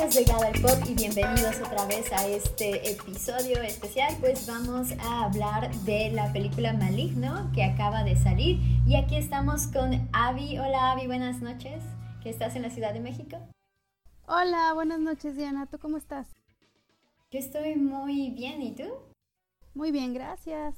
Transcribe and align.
amigos 0.00 0.14
de 0.14 0.60
Pop 0.62 0.88
y 0.88 0.94
bienvenidos 0.94 1.60
otra 1.60 1.84
vez 1.84 2.10
a 2.12 2.26
este 2.26 2.90
episodio 2.90 3.60
especial. 3.62 4.16
Pues 4.18 4.46
vamos 4.46 4.92
a 4.98 5.24
hablar 5.24 5.70
de 5.80 6.10
la 6.10 6.32
película 6.32 6.72
Maligno 6.72 7.50
que 7.54 7.62
acaba 7.62 8.02
de 8.02 8.16
salir 8.16 8.58
y 8.86 8.96
aquí 8.96 9.16
estamos 9.16 9.66
con 9.66 10.08
Avi. 10.12 10.58
Hola 10.58 10.92
Avi, 10.92 11.06
buenas 11.06 11.42
noches. 11.42 11.82
¿Qué 12.22 12.30
estás 12.30 12.56
en 12.56 12.62
la 12.62 12.70
Ciudad 12.70 12.94
de 12.94 13.00
México? 13.00 13.36
Hola, 14.26 14.72
buenas 14.72 15.00
noches 15.00 15.36
Diana. 15.36 15.66
¿Tú 15.66 15.78
cómo 15.78 15.98
estás? 15.98 16.28
Yo 17.30 17.38
estoy 17.38 17.76
muy 17.76 18.30
bien, 18.30 18.62
¿y 18.62 18.74
tú? 18.74 18.88
Muy 19.74 19.90
bien, 19.90 20.14
gracias. 20.14 20.76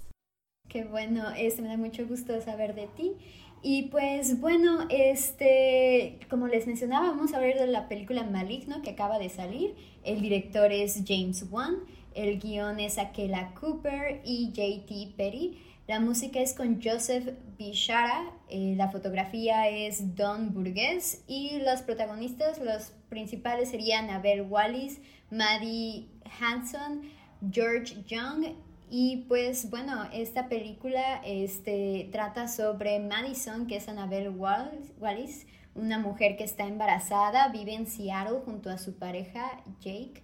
Qué 0.69 0.85
bueno, 0.85 1.31
este 1.37 1.63
me 1.63 1.69
da 1.69 1.77
mucho 1.77 2.07
gusto 2.09 2.41
saber 2.41 2.75
de 2.75 2.89
ti. 2.89 3.17
Y 3.63 3.83
pues 3.85 4.41
bueno, 4.41 4.87
este, 4.91 6.19
como 6.29 6.49
les 6.49 6.67
mencionaba, 6.67 7.11
vamos 7.11 7.33
a 7.33 7.39
ver 7.39 7.59
de 7.59 7.69
la 7.69 7.89
película 7.89 8.25
Maligno 8.25 8.83
que 8.83 8.91
acaba 8.91 9.21
de 9.21 9.29
salir. 9.29 9.77
El 10.03 10.21
director 10.21 10.73
es 10.73 11.03
James 11.07 11.47
Wan, 11.49 11.77
el 12.15 12.41
guion 12.41 12.81
es 12.81 12.99
Akela 12.99 13.55
Cooper 13.55 14.21
y 14.25 14.51
JT 14.53 15.15
Petty. 15.17 15.59
La 15.87 16.01
música 16.01 16.41
es 16.41 16.55
con 16.55 16.81
Joseph 16.83 17.35
Bishara, 17.57 18.33
eh, 18.49 18.75
la 18.77 18.91
fotografía 18.91 19.69
es 19.69 20.17
Don 20.17 20.53
Burgess 20.53 21.23
y 21.29 21.59
los 21.59 21.83
protagonistas, 21.83 22.59
los 22.59 22.93
principales 23.09 23.71
serían 23.71 24.11
Abel 24.11 24.43
Wallis, 24.43 25.01
Maddie 25.31 26.09
Hanson, 26.41 27.03
George 27.51 27.97
Young 28.07 28.55
y 28.95 29.25
pues 29.27 29.71
bueno, 29.71 30.05
esta 30.13 30.51
película 30.51 31.23
este, 31.25 32.11
trata 32.13 32.47
sobre 32.47 33.01
Madison, 33.01 33.67
que 33.67 33.77
es 33.77 33.89
Annabelle 33.89 34.29
Wallis, 34.29 35.47
una 35.75 35.99
mujer 35.99 36.37
que 36.37 36.45
está 36.45 36.67
embarazada, 36.67 37.49
vive 37.49 37.73
en 37.73 37.87
Seattle 37.87 38.41
junto 38.45 38.69
a 38.69 38.77
su 38.77 38.99
pareja 38.99 39.63
Jake. 39.81 40.23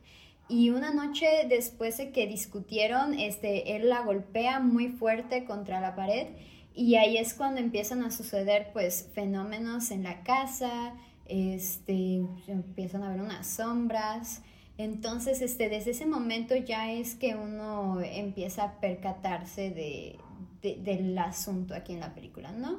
Y 0.51 0.69
una 0.69 0.93
noche 0.93 1.47
después 1.48 1.97
de 1.97 2.12
que 2.12 2.27
discutieron, 2.27 3.19
este, 3.19 3.75
él 3.75 3.89
la 3.89 4.03
golpea 4.03 4.61
muy 4.61 4.89
fuerte 4.89 5.47
contra 5.47 5.81
la 5.81 5.97
pared 5.97 6.27
y 6.75 6.97
ahí 6.97 7.17
es 7.17 7.33
cuando 7.33 7.62
empiezan 7.62 8.03
a 8.03 8.11
suceder 8.11 8.69
pues 8.75 9.09
fenómenos 9.15 9.91
en 9.91 10.03
la 10.03 10.23
casa, 10.25 10.93
este, 11.25 12.21
empiezan 12.47 13.03
a 13.03 13.09
ver 13.09 13.23
unas 13.23 13.47
sombras, 13.47 14.43
entonces, 14.79 15.43
este, 15.43 15.69
desde 15.69 15.91
ese 15.91 16.07
momento 16.07 16.55
ya 16.55 16.93
es 16.93 17.17
que 17.17 17.34
uno 17.34 18.01
empieza 18.01 18.62
a 18.62 18.81
percatarse 18.81 19.71
de, 19.71 20.19
del 20.62 21.19
asunto 21.19 21.75
aquí 21.75 21.95
en 21.95 22.01
la 22.01 22.15
película, 22.15 22.53
¿no? 22.53 22.79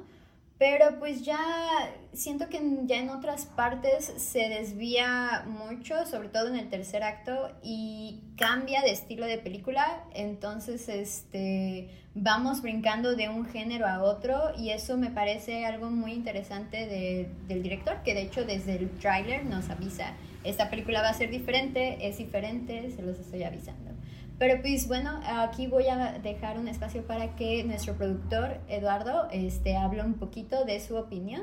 Pero 0.57 0.97
pues 0.99 1.23
ya 1.23 1.39
siento 2.13 2.47
que 2.49 2.61
ya 2.83 2.97
en 2.97 3.09
otras 3.09 3.45
partes 3.45 4.13
se 4.17 4.47
desvía 4.47 5.45
mucho, 5.45 6.05
sobre 6.05 6.29
todo 6.29 6.47
en 6.47 6.55
el 6.55 6.69
tercer 6.69 7.03
acto, 7.03 7.51
y 7.63 8.21
cambia 8.37 8.81
de 8.81 8.91
estilo 8.91 9.25
de 9.25 9.37
película. 9.37 10.03
Entonces, 10.13 10.87
este, 10.87 11.89
vamos 12.15 12.61
brincando 12.61 13.15
de 13.15 13.27
un 13.27 13.45
género 13.45 13.87
a 13.87 14.03
otro 14.03 14.53
y 14.57 14.69
eso 14.69 14.97
me 14.97 15.09
parece 15.09 15.65
algo 15.65 15.89
muy 15.89 16.13
interesante 16.13 16.87
del 17.47 17.61
director, 17.61 18.03
que 18.03 18.13
de 18.13 18.21
hecho 18.21 18.45
desde 18.45 18.77
el 18.77 18.89
tráiler 18.99 19.45
nos 19.45 19.69
avisa 19.69 20.13
esta 20.43 20.69
película 20.69 21.01
va 21.01 21.09
a 21.09 21.13
ser 21.13 21.29
diferente, 21.29 22.07
es 22.07 22.17
diferente, 22.17 22.91
se 22.91 23.01
los 23.01 23.19
estoy 23.19 23.43
avisando. 23.43 23.91
Pero 24.37 24.61
pues 24.61 24.87
bueno, 24.87 25.19
aquí 25.25 25.67
voy 25.67 25.87
a 25.87 26.17
dejar 26.19 26.57
un 26.57 26.69
espacio 26.69 27.05
para 27.05 27.35
que 27.35 27.63
nuestro 27.65 27.95
productor 27.95 28.57
Eduardo 28.69 29.27
este, 29.31 29.75
hable 29.75 30.01
un 30.01 30.13
poquito 30.13 30.63
de 30.63 30.79
su 30.79 30.95
opinión. 30.95 31.41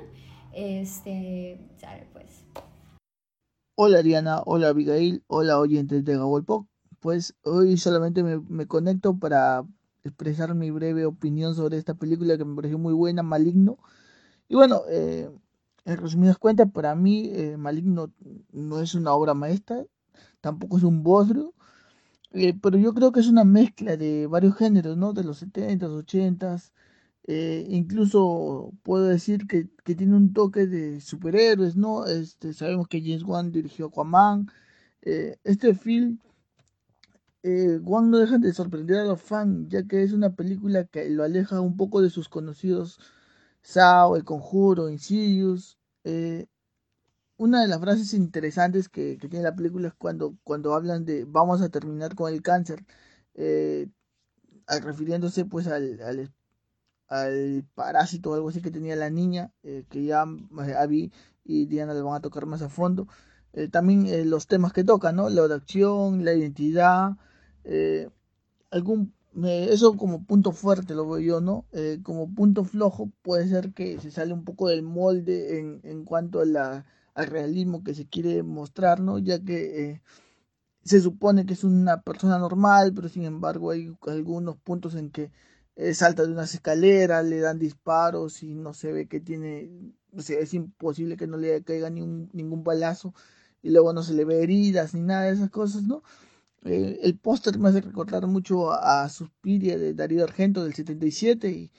Este, 0.55 1.61
sale 1.77 2.07
pues. 2.15 2.45
Hola 3.75 3.99
Ariana, 3.99 4.41
hola 4.47 4.69
Abigail, 4.69 5.23
hola 5.27 5.59
oyentes 5.59 6.05
de 6.07 6.17
Gawalpok. 6.17 6.67
Pues 7.01 7.35
hoy 7.43 7.77
solamente 7.77 8.23
me, 8.23 8.39
me, 8.39 8.67
conecto 8.67 9.19
para 9.19 9.65
expresar 10.03 10.55
mi 10.55 10.71
breve 10.71 11.05
opinión 11.05 11.55
sobre 11.55 11.77
esta 11.77 11.93
película 11.93 12.39
que 12.39 12.47
me 12.47 12.56
pareció 12.56 12.79
muy 12.79 12.95
buena, 12.95 13.23
Maligno. 13.23 13.77
Y 14.49 14.55
bueno, 14.55 14.83
eh, 14.89 15.29
en 15.87 15.97
resumidas 15.99 16.39
cuentas, 16.39 16.69
para 16.73 16.95
mí, 16.97 17.31
eh, 17.33 17.57
Maligno 17.57 18.13
no 18.53 18.81
es 18.81 18.95
una 18.95 19.13
obra 19.15 19.35
maestra, 19.35 19.85
tampoco 20.41 20.79
es 20.79 20.85
un 20.85 21.03
bodrio, 21.05 21.55
eh, 22.33 22.55
pero 22.61 22.79
yo 22.79 22.93
creo 22.95 23.13
que 23.13 23.21
es 23.21 23.29
una 23.29 23.45
mezcla 23.45 23.97
de 23.97 24.27
varios 24.27 24.57
géneros, 24.57 24.97
¿no? 24.97 25.13
De 25.13 25.25
los 25.25 25.43
70s, 25.43 25.93
80s, 25.93 26.73
eh, 27.29 27.67
incluso 27.71 28.73
puedo 28.83 29.07
decir 29.07 29.47
que, 29.47 29.69
tiene 29.97 30.17
un 30.17 30.33
toque 30.33 30.67
de 30.67 31.01
superhéroes, 31.01 31.77
¿no? 31.77 32.07
Este, 32.07 32.53
sabemos 32.53 32.89
que 32.89 33.01
James 33.01 33.25
Wan 33.25 33.53
dirigió 33.53 33.87
Aquaman. 33.87 34.51
este 35.03 35.75
film, 35.75 36.19
Wan 37.83 38.11
no 38.11 38.19
deja 38.19 38.39
de 38.39 38.53
sorprender 38.53 38.99
a 38.99 39.05
los 39.05 39.23
fans, 39.23 39.69
ya 39.69 39.85
que 39.87 40.03
es 40.03 40.13
una 40.13 40.35
película 40.35 40.85
que 40.85 41.09
lo 41.11 41.23
aleja 41.25 41.61
un 41.61 41.77
poco 41.77 42.03
de 42.03 42.11
sus 42.11 42.29
conocidos 42.29 42.99
Sao, 43.66 44.15
El 44.16 44.25
Conjuro, 44.25 44.88
Insidious. 44.88 45.77
Eh, 46.04 46.47
una 47.37 47.62
de 47.62 47.69
las 47.69 47.81
frases 47.81 48.15
interesantes 48.15 48.88
que, 48.88 49.19
tiene 49.19 49.43
la 49.43 49.56
película 49.56 49.88
es 49.88 49.94
cuando, 49.94 50.37
cuando 50.44 50.72
hablan 50.75 51.04
de 51.04 51.25
vamos 51.25 51.60
a 51.62 51.69
terminar 51.69 52.15
con 52.15 52.32
el 52.32 52.43
cáncer, 52.43 52.84
eh, 53.34 53.88
refiriéndose 54.69 55.47
pues 55.47 55.66
al, 55.66 56.31
al, 57.09 57.65
parásito 57.75 58.31
o 58.31 58.34
algo 58.34 58.50
así 58.50 58.62
que 58.62 58.71
tenía 58.71 58.94
la 58.94 59.10
niña, 59.10 59.53
eh, 59.65 59.84
que 59.91 60.05
ya 60.05 60.22
Abby 60.22 61.12
y 61.44 61.66
Diana 61.66 61.93
le 61.93 62.03
van 62.03 62.15
a 62.15 62.21
tocar 62.21 62.47
más 62.47 62.62
a 62.62 62.69
fondo. 62.69 63.09
también 63.72 64.31
los 64.31 64.47
temas 64.47 64.72
que 64.72 64.84
tocan, 64.84 65.16
¿no? 65.16 65.28
La 65.31 65.43
acción, 65.55 66.25
la 66.25 66.34
identidad, 66.34 67.16
algún 68.71 69.16
eso 69.45 69.97
como 69.97 70.25
punto 70.25 70.53
fuerte 70.53 70.95
lo 70.95 71.09
veo 71.09 71.21
yo, 71.21 71.41
¿no? 71.41 71.67
Eh, 71.73 72.01
como 72.03 72.33
punto 72.35 72.65
flojo 72.65 73.11
puede 73.23 73.49
ser 73.49 73.73
que 73.75 74.01
se 74.01 74.11
sale 74.11 74.33
un 74.33 74.45
poco 74.45 74.69
del 74.69 74.83
molde 74.83 75.59
en, 75.59 75.81
en 75.85 76.05
cuanto 76.05 76.41
a 76.41 76.47
la, 76.47 76.87
al 77.15 77.27
realismo 77.27 77.85
que 77.85 77.95
se 77.95 78.07
quiere 78.09 78.43
mostrar, 78.43 79.01
¿no? 79.01 79.19
Ya 79.19 79.39
que 79.45 79.91
eh, 79.91 80.03
se 80.85 81.01
supone 81.01 81.47
que 81.47 81.55
es 81.55 81.65
una 81.65 82.03
persona 82.03 82.39
normal, 82.39 82.93
pero 82.95 83.09
sin 83.09 83.25
embargo 83.25 83.71
hay 83.73 83.97
algunos 84.07 84.57
puntos 84.59 84.95
en 84.95 85.11
que 85.11 85.33
eh, 85.77 85.95
salta 85.95 86.25
de 86.25 86.33
unas 86.33 86.55
escaleras, 86.55 87.25
le 87.27 87.41
dan 87.41 87.59
disparos 87.59 88.43
y 88.43 88.55
no 88.55 88.73
se 88.75 88.93
ve 88.93 89.09
que 89.09 89.21
tiene, 89.21 89.71
o 90.17 90.23
sea, 90.23 90.39
es 90.41 90.55
imposible 90.55 91.17
que 91.17 91.27
no 91.27 91.37
le 91.39 91.63
caiga 91.65 91.91
ni 91.91 92.01
un, 92.03 92.31
ningún 92.33 92.65
balazo 92.65 93.15
y 93.63 93.71
luego 93.71 93.93
no 93.93 94.03
se 94.03 94.15
le 94.15 94.25
ve 94.25 94.43
heridas 94.43 94.95
ni 94.95 95.01
nada 95.03 95.25
de 95.25 95.33
esas 95.33 95.51
cosas, 95.51 95.83
¿no? 95.83 96.03
Eh, 96.66 96.99
el 97.03 97.16
póster 97.19 97.59
me 97.59 97.69
hace 97.69 97.81
recordar 97.81 98.27
mucho 98.27 98.72
a, 98.72 99.09
Suspiria 99.09 99.78
de 99.78 99.94
Darío 99.94 100.25
Argento 100.25 100.65
del 100.65 100.75
77 100.75 101.49
y 101.49 101.71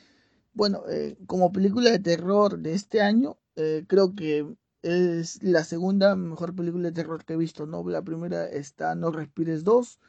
bueno, 0.53 0.83
eh, 0.89 1.17
como 1.27 1.51
película 1.51 1.91
de 1.91 1.99
terror 1.99 2.57
de 2.59 2.73
este 2.73 3.01
año, 3.01 3.37
eh, 3.55 3.83
creo 3.87 4.15
que 4.15 4.47
es 4.81 5.43
la 5.43 5.63
segunda 5.63 6.15
mejor 6.15 6.55
película 6.55 6.85
de 6.85 6.93
terror 6.93 7.25
que 7.25 7.33
he 7.33 7.37
visto, 7.37 7.65
¿no? 7.65 7.87
La 7.89 8.01
primera 8.01 8.47
está 8.47 8.95
No 8.95 9.11
Respires 9.11 9.63
2, 9.63 9.99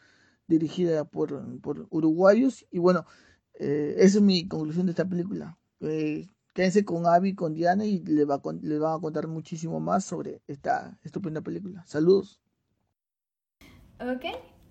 dirigida 0.46 1.04
por, 1.04 1.42
uruguayos 1.90 2.66
y 2.70 2.78
bueno, 2.78 3.04
esa 3.54 4.18
es 4.18 4.22
mi 4.22 4.46
conclusión 4.46 4.86
de 4.86 4.92
esta 4.92 5.08
película. 5.08 5.58
quédense 6.54 6.84
con 6.84 7.06
Abby, 7.06 7.34
con 7.34 7.54
Diana 7.54 7.84
y 7.84 7.98
les, 8.04 8.28
va 8.28 8.40
les 8.62 8.78
van 8.78 8.96
a 8.96 9.00
contar 9.00 9.26
muchísimo 9.26 9.80
más 9.80 10.04
sobre 10.04 10.40
esta 10.46 10.96
estupenda 11.02 11.40
película. 11.40 11.84
Saludos. 11.86 12.40
Ok, 14.00 14.24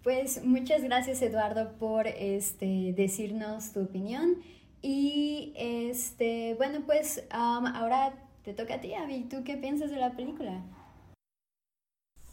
pues 0.04 0.44
muchas 0.44 0.84
gracias 0.84 1.22
Eduardo 1.22 1.74
por 1.80 2.08
este, 2.08 2.94
decirnos 2.96 3.74
tu 3.74 3.82
opinión. 3.82 4.38
Y 4.82 5.54
este, 5.56 6.56
bueno, 6.56 6.82
pues 6.86 7.24
ahora 7.30 8.14
te 8.44 8.54
toca 8.54 8.76
a 8.76 8.82
ti, 8.82 8.94
Abby. 8.94 9.24
¿Tú 9.24 9.44
qué 9.44 9.58
piensas 9.58 9.90
de 9.90 9.98
la 9.98 10.16
película? 10.16 10.64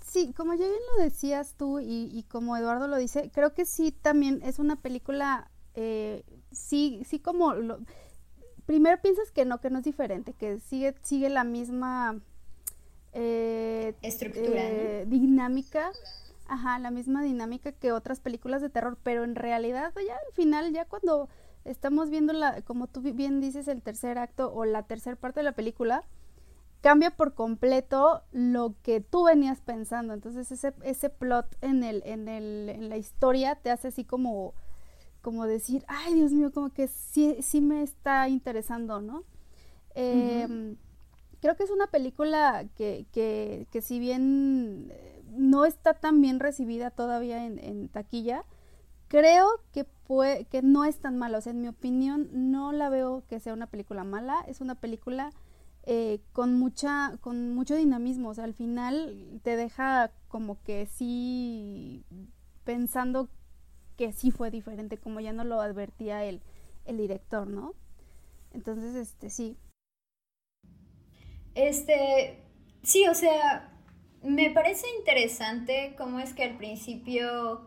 Sí, 0.04 0.32
como 0.36 0.54
ya 0.54 0.66
bien 0.66 0.78
lo 0.96 1.02
decías 1.02 1.54
tú 1.56 1.80
y, 1.80 2.24
como 2.28 2.56
Eduardo 2.56 2.86
lo 2.86 2.96
dice, 2.96 3.32
creo 3.34 3.52
que 3.52 3.64
sí 3.64 3.90
también 3.90 4.40
es 4.44 4.60
una 4.60 4.76
película, 4.76 5.50
eh, 5.74 6.22
sí, 6.52 7.02
sí 7.04 7.18
como 7.18 7.52
lo, 7.54 7.80
primero 8.64 9.02
piensas 9.02 9.32
que 9.32 9.44
no, 9.44 9.60
que 9.60 9.70
no 9.70 9.78
es 9.78 9.84
diferente, 9.84 10.32
que 10.32 10.60
sigue, 10.60 10.94
sigue 11.02 11.30
la 11.30 11.42
misma 11.42 12.20
eh, 13.12 13.94
estructura, 14.02 14.62
eh, 14.62 15.04
dinámica 15.08 15.90
Ajá, 16.46 16.78
la 16.78 16.90
misma 16.90 17.22
dinámica 17.22 17.72
que 17.72 17.92
otras 17.92 18.20
películas 18.20 18.60
de 18.60 18.68
terror, 18.68 18.98
pero 19.02 19.24
en 19.24 19.34
realidad 19.34 19.92
ya 20.06 20.14
al 20.14 20.34
final, 20.34 20.72
ya 20.72 20.84
cuando 20.84 21.28
estamos 21.64 22.10
viendo 22.10 22.32
la, 22.32 22.60
como 22.62 22.86
tú 22.86 23.00
bien 23.00 23.40
dices, 23.40 23.66
el 23.68 23.82
tercer 23.82 24.18
acto 24.18 24.52
o 24.52 24.64
la 24.64 24.82
tercera 24.82 25.16
parte 25.16 25.40
de 25.40 25.44
la 25.44 25.52
película, 25.52 26.04
cambia 26.82 27.10
por 27.12 27.34
completo 27.34 28.22
lo 28.30 28.74
que 28.82 29.00
tú 29.00 29.24
venías 29.24 29.62
pensando. 29.62 30.12
Entonces 30.12 30.52
ese, 30.52 30.74
ese 30.82 31.08
plot 31.08 31.56
en 31.62 31.82
el, 31.82 32.02
en 32.04 32.28
el, 32.28 32.68
en 32.68 32.90
la 32.90 32.98
historia 32.98 33.54
te 33.56 33.70
hace 33.70 33.88
así 33.88 34.04
como, 34.04 34.52
como 35.22 35.46
decir, 35.46 35.84
ay 35.88 36.12
Dios 36.14 36.32
mío, 36.32 36.52
como 36.52 36.70
que 36.70 36.88
sí, 36.88 37.38
sí 37.40 37.62
me 37.62 37.82
está 37.82 38.28
interesando, 38.28 39.00
¿no? 39.00 39.24
Em, 39.94 40.76
creo 41.40 41.56
que 41.56 41.64
es 41.64 41.70
una 41.70 41.86
película 41.86 42.66
que, 42.76 43.06
que, 43.12 43.66
que 43.70 43.80
si 43.80 43.98
bien 43.98 44.92
no 45.36 45.64
está 45.64 45.94
tan 45.94 46.20
bien 46.20 46.40
recibida 46.40 46.90
todavía 46.90 47.44
en, 47.46 47.88
taquilla. 47.88 48.44
Creo 49.08 49.46
que, 49.72 49.86
que 50.50 50.62
no 50.62 50.84
es 50.84 50.98
tan 50.98 51.16
mala, 51.16 51.38
o 51.38 51.40
sea, 51.40 51.52
en 51.52 51.60
mi 51.60 51.68
opinión 51.68 52.28
no 52.32 52.72
la 52.72 52.88
veo 52.88 53.24
que 53.28 53.40
sea 53.40 53.52
una 53.52 53.66
película 53.66 54.04
mala, 54.04 54.44
es 54.48 54.60
una 54.60 54.74
película 54.74 55.32
eh, 55.84 56.20
con 56.32 56.58
mucha, 56.58 57.18
con 57.20 57.54
mucho 57.54 57.76
dinamismo, 57.76 58.30
o 58.30 58.34
sea, 58.34 58.44
al 58.44 58.54
final 58.54 59.40
te 59.42 59.56
deja 59.56 60.10
como 60.28 60.62
que 60.62 60.86
sí 60.86 62.04
pensando 62.64 63.28
que 63.96 64.12
sí 64.12 64.30
fue 64.30 64.50
diferente, 64.50 64.98
como 64.98 65.20
ya 65.20 65.32
no 65.32 65.44
lo 65.44 65.60
advertía 65.60 66.24
el, 66.24 66.40
el 66.86 66.96
director, 66.96 67.46
¿no? 67.46 67.74
Entonces, 68.52 68.94
este, 68.94 69.30
sí. 69.30 69.56
Este, 71.54 72.42
sí, 72.82 73.06
o 73.06 73.14
sea, 73.14 73.73
me 74.24 74.50
parece 74.50 74.86
interesante 74.98 75.94
cómo 75.96 76.18
es 76.18 76.32
que 76.32 76.44
al 76.44 76.56
principio 76.56 77.60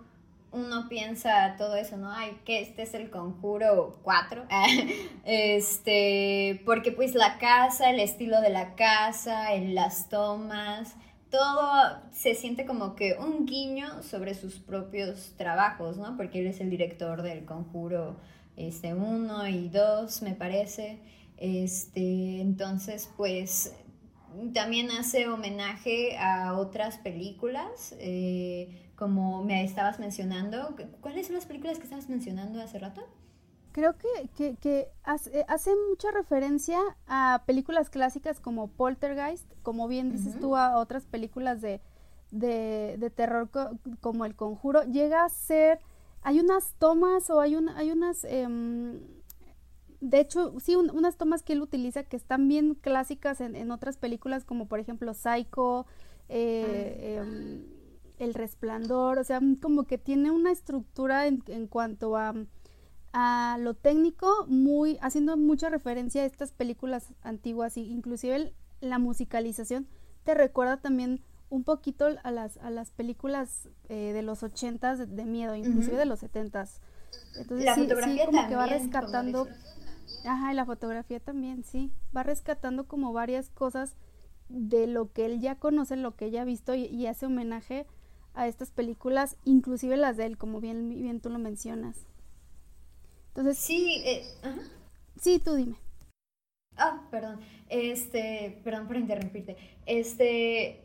uno 0.51 0.87
piensa 0.89 1.55
todo 1.57 1.75
eso, 1.75 1.97
¿no? 1.97 2.11
Ay, 2.11 2.37
que 2.45 2.61
este 2.61 2.81
es 2.83 2.93
el 2.93 3.09
conjuro 3.09 3.99
4. 4.03 4.45
este, 5.25 6.61
porque 6.65 6.91
pues 6.91 7.15
la 7.15 7.37
casa, 7.37 7.89
el 7.89 7.99
estilo 7.99 8.41
de 8.41 8.49
la 8.49 8.75
casa, 8.75 9.53
en 9.53 9.75
las 9.75 10.09
tomas, 10.09 10.95
todo 11.29 12.01
se 12.11 12.33
siente 12.33 12.65
como 12.65 12.95
que 12.95 13.17
un 13.19 13.45
guiño 13.45 14.01
sobre 14.01 14.33
sus 14.33 14.59
propios 14.59 15.33
trabajos, 15.37 15.97
¿no? 15.97 16.15
Porque 16.17 16.39
él 16.39 16.47
es 16.47 16.59
el 16.61 16.69
director 16.69 17.21
del 17.21 17.45
conjuro 17.45 18.17
este, 18.55 18.93
1 18.93 19.47
y 19.49 19.69
2, 19.69 20.21
me 20.23 20.33
parece. 20.33 20.99
Este, 21.37 22.41
entonces, 22.41 23.09
pues 23.15 23.75
también 24.53 24.91
hace 24.91 25.27
homenaje 25.27 26.17
a 26.17 26.57
otras 26.57 26.97
películas, 26.97 27.95
eh, 27.99 28.91
como 28.95 29.43
me 29.43 29.63
estabas 29.63 29.99
mencionando. 29.99 30.75
¿Cuáles 31.01 31.27
son 31.27 31.35
las 31.35 31.45
películas 31.45 31.77
que 31.77 31.83
estabas 31.85 32.09
mencionando 32.09 32.61
hace 32.61 32.79
rato? 32.79 33.01
Creo 33.71 33.95
que, 33.95 34.55
que, 34.55 34.89
hace, 35.03 35.71
mucha 35.89 36.09
referencia 36.11 36.79
a 37.07 37.43
películas 37.45 37.91
clásicas 37.91 38.39
como 38.39 38.69
Poltergeist, 38.69 39.45
como 39.61 39.87
bien 39.87 40.11
dices 40.11 40.39
tú, 40.39 40.55
a 40.55 40.77
otras 40.77 41.05
películas 41.05 41.61
de, 41.61 41.79
de, 42.31 43.11
terror 43.15 43.49
como 44.01 44.25
El 44.25 44.35
Conjuro. 44.35 44.83
Llega 44.83 45.25
a 45.25 45.29
ser, 45.29 45.79
hay 46.23 46.39
unas 46.39 46.73
tomas 46.79 47.29
o 47.29 47.39
hay, 47.39 47.55
un, 47.55 47.69
hay 47.69 47.91
unas... 47.91 48.23
Em, 48.23 49.16
de 49.99 50.19
hecho, 50.19 50.53
sí, 50.59 50.75
unas 50.75 51.17
tomas 51.17 51.43
que 51.43 51.53
él 51.53 51.61
utiliza 51.61 52.03
que 52.03 52.15
están 52.15 52.47
bien 52.47 52.75
clásicas 52.75 53.41
en, 53.41 53.71
otras 53.71 53.97
películas, 53.97 54.45
como 54.45 54.67
por 54.67 54.79
ejemplo 54.79 55.13
Psycho, 55.13 55.85
eh, 56.29 57.17
em, 57.19 57.63
El 58.19 58.33
Resplandor, 58.33 59.17
o 59.17 59.23
sea, 59.23 59.39
como 59.61 59.85
que 59.85 59.97
tiene 59.97 60.31
una 60.31 60.51
estructura 60.51 61.25
en, 61.25 61.67
cuanto 61.67 62.15
a, 62.15 62.33
a, 63.13 63.57
lo 63.59 63.73
técnico, 63.73 64.45
muy, 64.47 64.97
haciendo 65.01 65.35
mucha 65.35 65.69
referencia 65.69 66.21
a 66.21 66.25
estas 66.25 66.51
películas 66.51 67.13
antiguas, 67.23 67.77
y 67.77 67.89
inclusive 67.91 68.53
la 68.81 68.99
musicalización 68.99 69.87
te 70.23 70.35
recuerda 70.35 70.77
también 70.77 71.21
un 71.49 71.63
poquito 71.63 72.07
a 72.23 72.31
las, 72.31 72.57
a 72.57 72.69
las 72.69 72.91
películas 72.91 73.69
eh, 73.89 74.11
de 74.13 74.21
los 74.21 74.43
ochentas 74.43 74.99
de, 75.15 75.25
miedo, 75.25 75.55
inclusive 75.55 75.97
de 75.97 76.05
los 76.05 76.19
setentas. 76.19 76.81
Entonces, 77.35 77.65
la 77.65 77.75
fotografía 77.75 78.25
como 78.25 78.47
que 78.47 78.55
va 78.55 78.67
rescatando 78.67 79.47
Ajá, 80.25 80.51
y 80.51 80.55
la 80.55 80.65
fotografía 80.65 81.19
también, 81.19 81.63
sí. 81.63 81.91
Va 82.15 82.23
rescatando 82.23 82.87
como 82.87 83.13
varias 83.13 83.49
cosas 83.49 83.95
de 84.49 84.87
lo 84.87 85.11
que 85.11 85.25
él 85.25 85.39
ya 85.39 85.55
conoce, 85.55 85.95
lo 85.97 86.15
que 86.15 86.25
ella 86.25 86.41
ha 86.41 86.45
visto 86.45 86.73
y, 86.73 87.05
hace 87.07 87.25
homenaje 87.25 87.85
a 88.33 88.47
estas 88.47 88.71
películas, 88.71 89.37
inclusive 89.43 89.97
las 89.97 90.17
de 90.17 90.25
él, 90.25 90.37
como 90.37 90.61
bien, 90.61 90.89
bien 90.89 91.19
tú 91.19 91.29
lo 91.29 91.39
mencionas. 91.39 92.05
Entonces, 93.29 93.57
sí, 93.57 94.01
eh, 94.05 94.23
sí, 95.19 95.39
tú 95.39 95.55
dime. 95.55 95.75
Ah, 96.77 97.07
perdón, 97.09 97.39
este, 97.69 98.61
perdón 98.63 98.87
por 98.87 98.97
interrumpirte. 98.97 99.57
Este, 99.85 100.83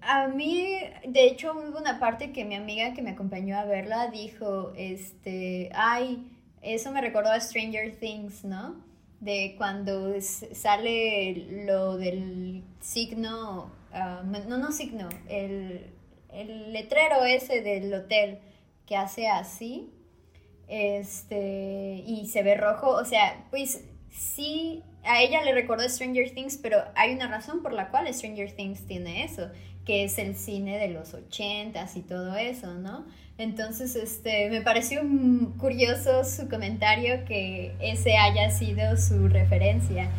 a 0.00 0.28
mí, 0.28 0.80
de 1.06 1.26
hecho, 1.26 1.52
hubo 1.52 1.78
una 1.78 2.00
parte 2.00 2.32
que 2.32 2.44
mi 2.44 2.54
amiga 2.54 2.94
que 2.94 3.02
me 3.02 3.10
acompañó 3.10 3.58
a 3.58 3.64
verla 3.64 4.10
dijo, 4.10 4.72
este, 4.74 5.70
ay, 5.74 6.26
eso 6.62 6.90
me 6.92 7.00
recordó 7.00 7.30
a 7.30 7.40
Stranger 7.40 7.96
Things, 7.96 8.44
¿no? 8.44 8.76
De 9.20 9.54
cuando 9.58 10.14
sale 10.20 11.64
lo 11.66 11.96
del 11.96 12.62
signo, 12.80 13.72
ah, 13.92 14.22
no, 14.24 14.58
no 14.58 14.72
signo, 14.72 15.08
el, 15.28 15.86
el 16.32 16.72
letrero 16.72 17.24
ese 17.24 17.62
del 17.62 17.92
hotel 17.92 18.38
que 18.86 18.96
hace 18.96 19.28
así, 19.28 19.90
este, 20.68 22.04
y 22.06 22.26
se 22.28 22.42
ve 22.42 22.54
rojo, 22.54 22.90
o 22.90 23.04
sea, 23.04 23.46
pues 23.50 23.84
sí, 24.10 24.82
a 25.04 25.22
ella 25.22 25.42
le 25.42 25.52
recordó 25.52 25.88
Stranger 25.88 26.30
Things, 26.34 26.58
pero 26.58 26.84
hay 26.94 27.14
una 27.14 27.28
razón 27.28 27.62
por 27.62 27.72
la 27.72 27.90
cual 27.90 28.12
Stranger 28.12 28.52
Things 28.52 28.86
tiene 28.86 29.24
eso, 29.24 29.50
que 29.88 30.04
es 30.04 30.18
el 30.18 30.36
cine 30.36 30.76
de 30.76 30.88
los 30.88 31.14
ochentas 31.14 31.96
y 31.96 32.02
todo 32.02 32.36
eso, 32.36 32.74
¿no? 32.74 33.06
Entonces, 33.38 33.96
este, 33.96 34.50
me 34.50 34.60
pareció 34.60 35.00
curioso 35.56 36.24
su 36.24 36.46
comentario 36.46 37.24
que 37.24 37.74
ese 37.80 38.18
haya 38.18 38.50
sido 38.50 38.98
su 38.98 39.28
referencia, 39.28 40.10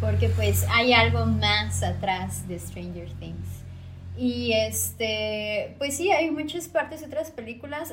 porque 0.00 0.28
pues 0.28 0.64
hay 0.70 0.92
algo 0.92 1.26
más 1.26 1.82
atrás 1.82 2.46
de 2.46 2.56
Stranger 2.56 3.10
Things. 3.18 3.64
Y 4.16 4.52
este, 4.52 5.74
pues 5.78 5.96
sí, 5.96 6.12
hay 6.12 6.30
muchas 6.30 6.68
partes 6.68 7.00
de 7.00 7.06
otras 7.06 7.32
películas. 7.32 7.92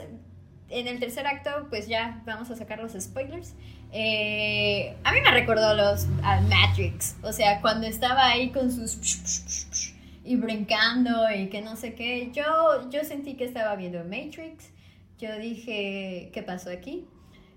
En 0.69 0.87
el 0.87 0.99
tercer 0.99 1.25
acto, 1.25 1.49
pues 1.71 1.87
ya 1.87 2.21
vamos 2.27 2.51
a 2.51 2.55
sacar 2.55 2.77
los 2.77 2.91
spoilers. 2.93 3.55
Eh, 3.91 4.95
a 5.03 5.11
mí 5.13 5.19
me 5.21 5.31
recordó 5.31 5.73
los 5.73 6.05
Matrix, 6.47 7.15
o 7.23 7.33
sea, 7.33 7.59
cuando 7.59 7.87
estaba 7.87 8.27
ahí 8.27 8.51
con 8.51 8.71
sus 8.71 8.95
y 10.23 10.35
brincando 10.37 11.29
y 11.31 11.49
que 11.49 11.61
no 11.61 11.75
sé 11.75 11.95
qué. 11.95 12.31
Yo, 12.31 12.89
yo 12.89 13.03
sentí 13.03 13.35
que 13.35 13.45
estaba 13.45 13.75
viendo 13.75 14.03
Matrix. 14.03 14.71
Yo 15.17 15.37
dije, 15.37 16.31
¿qué 16.33 16.43
pasó 16.43 16.69
aquí? 16.69 17.07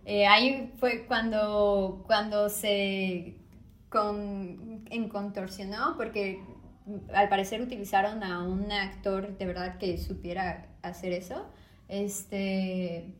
Eh, 0.04 0.26
ahí 0.26 0.72
fue 0.78 1.06
cuando, 1.06 2.04
cuando 2.06 2.48
se 2.48 3.36
con, 3.88 4.84
contorsionó, 5.10 5.96
porque 5.96 6.40
al 7.12 7.28
parecer 7.28 7.60
utilizaron 7.60 8.22
a 8.22 8.42
un 8.42 8.70
actor 8.70 9.36
de 9.36 9.46
verdad 9.46 9.78
que 9.78 9.98
supiera 9.98 10.68
hacer 10.82 11.12
eso. 11.12 11.50
Este, 11.88 13.14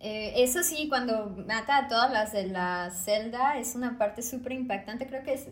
eh, 0.00 0.32
eso 0.36 0.62
sí, 0.62 0.88
cuando 0.88 1.36
mata 1.46 1.76
a 1.76 1.88
todas 1.88 2.10
las 2.10 2.32
de 2.32 2.46
la 2.46 2.90
celda 2.90 3.58
es 3.58 3.74
una 3.74 3.98
parte 3.98 4.22
súper 4.22 4.52
impactante. 4.52 5.06
Creo 5.06 5.22
que 5.22 5.34
es 5.34 5.48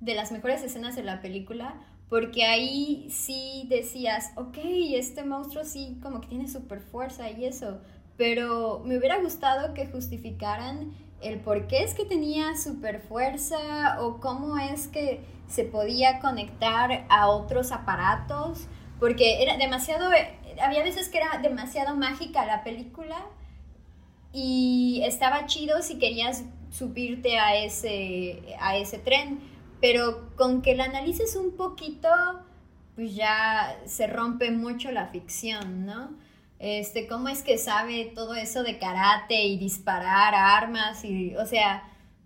de 0.00 0.14
las 0.14 0.32
mejores 0.32 0.62
escenas 0.62 0.96
de 0.96 1.04
la 1.04 1.20
película 1.20 1.74
porque 2.14 2.44
ahí 2.44 3.08
sí 3.10 3.66
decías, 3.68 4.30
ok, 4.36 4.56
este 4.94 5.24
monstruo 5.24 5.64
sí 5.64 5.98
como 6.00 6.20
que 6.20 6.28
tiene 6.28 6.46
super 6.46 6.78
fuerza 6.78 7.28
y 7.28 7.44
eso, 7.44 7.80
pero 8.16 8.80
me 8.84 8.96
hubiera 8.96 9.18
gustado 9.20 9.74
que 9.74 9.88
justificaran 9.88 10.92
el 11.20 11.40
por 11.40 11.66
qué 11.66 11.82
es 11.82 11.92
que 11.92 12.04
tenía 12.04 12.56
super 12.56 13.00
fuerza 13.00 14.00
o 14.00 14.20
cómo 14.20 14.56
es 14.58 14.86
que 14.86 15.24
se 15.48 15.64
podía 15.64 16.20
conectar 16.20 17.04
a 17.08 17.30
otros 17.30 17.72
aparatos, 17.72 18.68
porque 19.00 19.42
era 19.42 19.56
demasiado, 19.56 20.08
había 20.62 20.84
veces 20.84 21.08
que 21.08 21.18
era 21.18 21.38
demasiado 21.42 21.96
mágica 21.96 22.46
la 22.46 22.62
película 22.62 23.26
y 24.32 25.02
estaba 25.04 25.46
chido 25.46 25.82
si 25.82 25.98
querías 25.98 26.44
subirte 26.70 27.40
a 27.40 27.56
ese, 27.56 28.40
a 28.60 28.76
ese 28.76 28.98
tren 28.98 29.40
pero 29.84 30.30
con 30.36 30.62
que 30.62 30.74
la 30.74 30.84
analices 30.84 31.36
un 31.36 31.58
poquito, 31.58 32.08
pues 32.94 33.14
ya 33.14 33.78
se 33.84 34.06
rompe 34.06 34.50
mucho 34.50 34.90
la 34.90 35.08
ficción, 35.08 35.84
¿no? 35.84 36.08
Este, 36.58 37.06
cómo 37.06 37.28
es 37.28 37.42
que 37.42 37.58
sabe 37.58 38.10
todo 38.14 38.34
eso 38.34 38.62
de 38.62 38.78
karate 38.78 39.44
y 39.44 39.58
disparar 39.58 40.34
armas 40.34 41.04
y, 41.04 41.36
o 41.36 41.44
sea, 41.44 41.82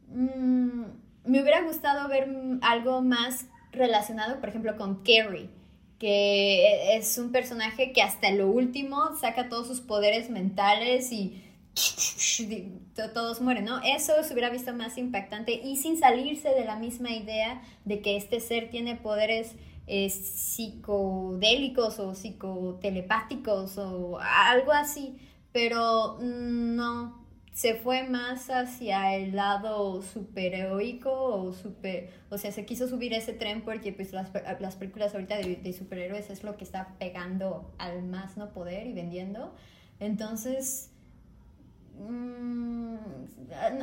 mm, 0.07 0.83
me 1.25 1.43
hubiera 1.43 1.63
gustado 1.63 2.09
ver 2.09 2.29
algo 2.63 3.03
más 3.03 3.47
relacionado, 3.73 4.39
por 4.39 4.51
ejemplo, 4.51 4.77
con 4.77 5.03
Carrie, 5.03 5.51
que 5.99 6.97
es 6.97 7.19
un 7.19 7.33
personaje 7.33 7.93
que 7.93 8.03
hasta 8.03 8.31
lo 8.31 8.47
último 8.47 9.17
saca 9.21 9.49
todos 9.49 9.67
sus 9.67 9.81
poderes 9.81 10.31
mentales 10.31 11.11
y 11.11 11.43
todos 13.15 13.41
mueren, 13.41 13.65
¿no? 13.65 13.81
Eso 13.83 14.13
se 14.23 14.33
hubiera 14.33 14.51
visto 14.51 14.75
más 14.75 14.99
impactante 14.99 15.53
y 15.53 15.77
sin 15.77 15.99
salirse 15.99 16.51
de 16.51 16.65
la 16.65 16.77
misma 16.77 17.11
idea 17.11 17.63
de 17.85 18.01
que 18.01 18.17
este 18.17 18.41
ser 18.41 18.71
tiene 18.71 18.97
poderes 18.97 19.55
eh, 19.87 20.11
psicodélicos 20.11 21.99
o 21.99 22.15
psicotelepáticos 22.15 23.79
o 23.79 24.19
algo 24.21 24.73
así, 24.73 25.17
pero 25.53 26.19
mm, 26.21 26.77
no, 26.77 27.29
se 27.59 27.75
fue 27.75 28.05
más 28.05 28.51
hacia 28.51 29.17
el 29.17 29.35
lado 29.35 30.01
superheroico 30.01 31.11
o 31.11 31.53
super, 31.53 32.09
o 32.31 32.39
sea, 32.39 32.53
se 32.53 32.65
quiso 32.65 32.87
subir 32.87 33.13
ese 33.13 33.33
tren 33.33 33.63
porque 33.63 33.93
pues 33.93 34.13
las, 34.13 34.31
las 34.61 34.77
películas 34.77 35.13
ahorita 35.13 35.39
de, 35.39 35.73
superhéroes 35.73 36.31
es 36.31 36.45
lo 36.45 36.57
que 36.57 36.63
está 36.63 36.95
pegando 37.01 37.75
al 37.79 38.05
más 38.05 38.37
no 38.37 38.53
poder 38.53 38.87
y 38.87 38.93
vendiendo. 38.93 39.53
Entonces, 39.99 40.93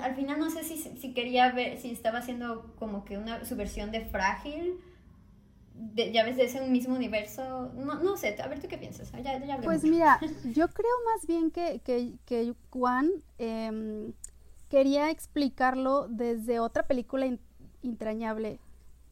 al 0.06 0.16
final 0.16 0.40
no 0.40 0.50
sé 0.52 0.64
si, 0.64 0.78
si, 0.78 1.14
quería 1.14 1.52
ver, 1.52 1.80
si 1.80 1.92
estaba 1.92 2.20
haciendo 2.20 2.74
como 2.78 3.06
que 3.06 3.18
una, 3.18 3.44
su 3.44 3.56
versión 3.56 3.92
de 3.92 4.02
frágil 4.02 4.80
ya 5.96 6.24
ves, 6.24 6.38
de 6.38 6.46
ese 6.46 6.62
mismo 6.68 6.96
universo. 6.96 7.72
No, 7.76 7.96
no 7.96 8.18
sé, 8.18 8.36
a 8.42 8.48
ver 8.48 8.60
tú 8.60 8.68
qué 8.68 8.78
piensas. 8.78 9.12
pues 9.64 9.84
mira, 9.84 10.20
yo 10.46 10.68
creo 10.70 10.92
más 11.14 11.28
bien 11.28 11.52
que, 11.52 11.82
que, 11.84 12.14
que 12.26 12.54
Juan 12.70 13.10
em, 13.38 14.14
quería 14.70 15.10
explicarlo 15.10 16.08
desde 16.08 16.60
otra 16.60 16.84
película 16.84 17.28
entrañable 17.84 18.60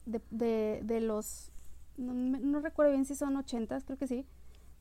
de, 0.05 0.79
de, 0.83 1.01
los. 1.01 1.51
No, 1.97 2.59
recuerdo 2.59 2.91
bien 2.91 3.05
si 3.05 3.15
son 3.15 3.35
ochentas, 3.35 3.83
creo 3.83 3.97
que 3.97 4.07
sí. 4.07 4.25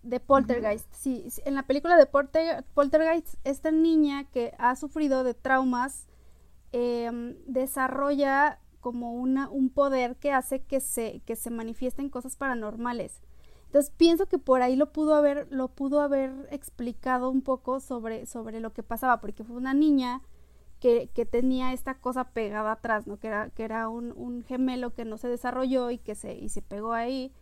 De 0.03 0.19
Poltergeist. 0.19 0.93
Sí, 0.93 1.29
en 1.45 1.55
la 1.55 1.63
película 1.63 1.97
de 1.97 2.07
Poltergeist, 2.07 3.35
esta 3.45 3.71
niña 3.71 4.25
que 4.25 4.53
ha 4.59 4.75
sufrido 4.75 5.23
de 5.23 5.35
traumas 5.35 6.09
em, 6.73 7.37
desarrolla 7.47 8.59
como 8.81 9.13
una, 9.15 9.49
un 9.49 9.71
poder 9.71 10.17
que 10.17 10.33
hace 10.33 10.63
que 10.65 10.81
se, 10.81 11.21
que 11.27 11.37
se 11.37 11.51
manifiesten 11.51 12.11
cosas 12.11 12.37
paranormales. 12.37 13.23
Entonces 13.67 13.93
pienso 13.97 14.27
que 14.27 14.39
por 14.39 14.63
ahí 14.63 14.77
lo 14.77 14.93
pudo 14.93 15.15
haber, 15.15 15.47
lo 15.51 15.69
pudo 15.69 16.01
haber 16.01 16.33
explicado 16.51 17.31
un 17.31 17.43
poco 17.43 17.81
sobre, 17.81 18.27
sobre 18.27 18.61
lo 18.61 18.73
que 18.73 18.83
pasaba, 18.83 19.21
porque 19.21 19.45
fue 19.45 19.57
una 19.57 19.75
niña 19.75 20.21
que, 20.81 21.11
que 21.15 21.27
tenía 21.27 21.73
esta 21.73 21.95
cosa 22.01 22.25
pegada 22.33 22.73
atrás, 22.73 23.07
¿no? 23.07 23.19
Que 23.19 23.29
era, 23.29 23.51
que 23.51 23.65
era 23.65 23.89
un, 23.89 24.13
un 24.17 24.43
gemelo 24.45 24.95
que 24.95 25.05
no 25.05 25.17
se 25.19 25.29
desarrolló 25.29 25.91
y 25.91 25.99
que 25.99 26.15
se, 26.15 26.35
y 26.35 26.49
se 26.49 26.63
pegó 26.63 26.93
ahí. 26.93 27.33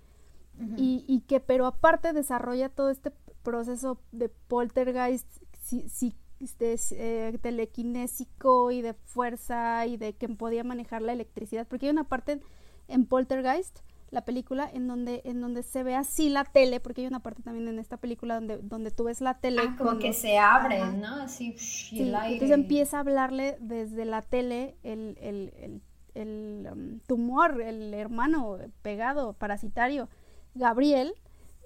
Y, 0.76 1.04
y, 1.06 1.20
que, 1.22 1.40
pero 1.40 1.66
aparte 1.66 2.12
desarrolla 2.12 2.68
todo 2.68 2.90
este 2.90 3.12
proceso 3.42 3.98
de 4.12 4.28
poltergeist 4.28 5.26
si 5.62 6.14
de, 6.58 6.80
eh, 6.92 7.38
telequinésico 7.40 8.70
y 8.70 8.82
de 8.82 8.94
fuerza 8.94 9.86
y 9.86 9.96
de 9.96 10.14
que 10.14 10.28
podía 10.28 10.64
manejar 10.64 11.02
la 11.02 11.12
electricidad, 11.12 11.66
porque 11.68 11.86
hay 11.86 11.92
una 11.92 12.04
parte 12.04 12.40
en, 12.88 13.06
Poltergeist, 13.06 13.80
la 14.10 14.24
película, 14.24 14.68
en 14.72 14.88
donde, 14.88 15.22
en 15.24 15.40
donde 15.40 15.62
se 15.62 15.82
ve 15.82 15.94
así 15.94 16.28
la 16.30 16.44
tele, 16.44 16.80
porque 16.80 17.02
hay 17.02 17.06
una 17.06 17.20
parte 17.20 17.42
también 17.42 17.68
en 17.68 17.78
esta 17.78 17.98
película 17.98 18.34
donde, 18.36 18.58
donde 18.58 18.90
tú 18.90 19.04
ves 19.04 19.20
la 19.20 19.38
tele. 19.38 19.62
Ah, 19.64 19.74
como 19.76 19.98
que 19.98 20.12
se 20.12 20.38
abre, 20.38 20.80
¿no? 20.92 21.22
Así, 21.22 21.54
Entonces 21.92 22.50
empieza 22.50 22.96
a 22.96 23.00
hablarle 23.00 23.56
desde 23.60 24.04
la 24.04 24.22
tele 24.22 24.76
el, 24.82 25.16
el, 25.20 25.52
el, 25.58 25.82
el 26.14 26.68
um, 26.72 27.00
tumor, 27.00 27.60
el 27.60 27.94
hermano 27.94 28.58
pegado, 28.82 29.34
parasitario, 29.34 30.08
Gabriel, 30.54 31.14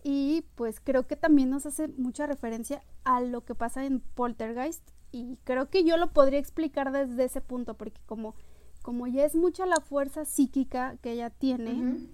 y 0.03 0.45
pues 0.55 0.81
creo 0.81 1.07
que 1.07 1.17
también 1.17 1.51
nos 1.51 1.65
hace 1.65 1.89
mucha 1.89 2.27
referencia 2.27 2.83
a 3.05 3.21
lo 3.21 3.45
que 3.45 3.55
pasa 3.55 3.85
en 3.87 4.01
Poltergeist 4.01 4.87
y 5.13 5.39
creo 5.45 5.71
que 5.71 5.85
yo 5.85 5.97
lo 5.97 6.13
podría 6.13 6.39
explicar 6.39 6.93
desde 6.93 7.25
ese 7.25 7.41
punto 7.41 7.75
porque 7.75 8.01
como, 8.05 8.35
como 8.83 9.07
ya 9.07 9.25
es 9.25 9.35
mucha 9.35 9.65
la 9.65 9.81
fuerza 9.81 10.25
psíquica 10.25 10.97
que 11.01 11.13
ella 11.13 11.31
tiene, 11.31 12.07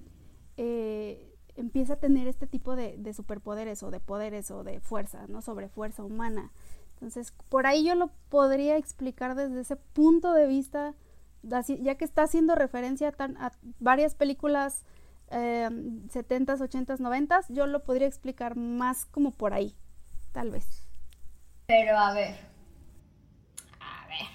eh, 0.56 1.34
empieza 1.56 1.94
a 1.94 1.96
tener 1.96 2.28
este 2.28 2.46
tipo 2.46 2.76
de, 2.76 2.96
de, 2.96 3.12
superpoderes 3.12 3.82
o 3.82 3.90
de 3.90 4.00
poderes 4.00 4.50
o 4.50 4.62
de 4.62 4.80
fuerza, 4.80 5.26
¿no? 5.28 5.42
Sobre 5.42 5.68
fuerza 5.68 6.04
humana. 6.04 6.52
Entonces, 6.92 7.32
por 7.48 7.66
ahí 7.66 7.84
yo 7.84 7.94
lo 7.94 8.10
podría 8.28 8.76
explicar 8.76 9.34
desde 9.34 9.60
ese 9.60 9.76
punto 9.76 10.34
de 10.34 10.46
vista, 10.46 10.94
ya 11.42 11.94
que 11.94 12.04
está 12.04 12.24
haciendo 12.24 12.54
referencia 12.54 13.10
tan, 13.10 13.38
a 13.38 13.52
varias 13.78 14.14
películas 14.14 14.84
70s, 15.30 16.60
80s, 16.60 16.98
90s, 16.98 17.46
yo 17.48 17.66
lo 17.66 17.82
podría 17.84 18.08
explicar 18.08 18.56
más 18.56 19.06
como 19.06 19.30
por 19.30 19.54
ahí, 19.54 19.74
tal 20.32 20.50
vez. 20.50 20.66
Pero 21.66 21.96
a 21.96 22.12
ver, 22.12 22.34
a 23.80 24.06
ver, 24.08 24.26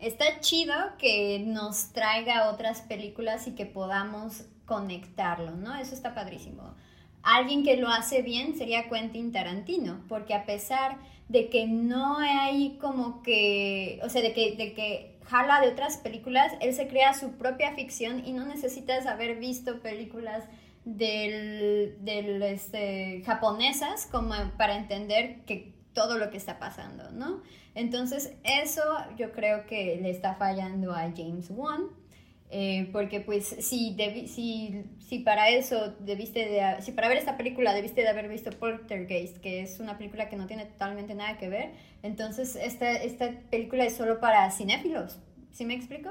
está 0.00 0.40
chido 0.40 0.74
que 0.98 1.44
nos 1.46 1.92
traiga 1.92 2.50
otras 2.50 2.80
películas 2.82 3.46
y 3.46 3.54
que 3.54 3.66
podamos 3.66 4.44
conectarlo, 4.66 5.52
¿no? 5.52 5.76
Eso 5.76 5.94
está 5.94 6.14
padrísimo. 6.14 6.74
Alguien 7.22 7.64
que 7.64 7.76
lo 7.76 7.88
hace 7.88 8.22
bien 8.22 8.56
sería 8.56 8.88
Quentin 8.88 9.32
Tarantino, 9.32 10.04
porque 10.08 10.34
a 10.34 10.44
pesar 10.44 10.98
de 11.28 11.48
que 11.48 11.66
no 11.66 12.18
hay 12.18 12.78
como 12.80 13.22
que, 13.22 14.00
o 14.02 14.08
sea, 14.08 14.22
de 14.22 14.32
que, 14.32 14.56
de 14.56 14.74
que 14.74 15.18
jala 15.24 15.60
de 15.60 15.68
otras 15.68 15.96
películas, 15.96 16.52
él 16.60 16.74
se 16.74 16.88
crea 16.88 17.14
su 17.14 17.32
propia 17.32 17.74
ficción 17.74 18.26
y 18.26 18.32
no 18.32 18.44
necesitas 18.44 19.06
haber 19.06 19.38
visto 19.38 19.80
películas 19.80 20.44
del, 20.84 21.96
del 22.00 22.42
este, 22.42 23.22
japonesas 23.24 24.08
como 24.10 24.34
para 24.58 24.76
entender 24.76 25.40
que 25.46 25.72
todo 25.92 26.18
lo 26.18 26.30
que 26.30 26.38
está 26.38 26.58
pasando, 26.58 27.10
¿no? 27.12 27.42
Entonces 27.74 28.34
eso 28.44 28.82
yo 29.16 29.32
creo 29.32 29.66
que 29.66 29.98
le 30.02 30.10
está 30.10 30.34
fallando 30.34 30.92
a 30.92 31.10
James 31.14 31.50
Wan, 31.50 31.88
eh, 32.54 32.90
porque 32.92 33.20
pues 33.20 33.46
si, 33.46 33.96
si, 34.26 34.84
si 35.00 35.18
para 35.20 35.48
eso 35.48 35.94
debiste 36.00 36.40
de, 36.40 36.82
si 36.82 36.92
para 36.92 37.08
ver 37.08 37.16
esta 37.16 37.38
película 37.38 37.72
debiste 37.72 38.02
de 38.02 38.08
haber 38.08 38.28
visto 38.28 38.50
Poltergeist, 38.50 39.38
que 39.38 39.62
es 39.62 39.80
una 39.80 39.96
película 39.96 40.28
que 40.28 40.36
no 40.36 40.46
tiene 40.46 40.66
totalmente 40.66 41.14
nada 41.14 41.38
que 41.38 41.48
ver, 41.48 41.70
entonces 42.02 42.54
esta, 42.56 42.92
esta 42.92 43.30
película 43.48 43.86
es 43.86 43.94
solo 43.94 44.20
para 44.20 44.50
cinéfilos, 44.50 45.18
¿sí 45.50 45.64
me 45.64 45.72
explico? 45.72 46.10